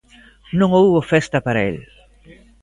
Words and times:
Non 0.59 0.69
houbo 0.77 1.07
festa 1.11 1.37
para 1.45 1.61
el. 1.69 1.77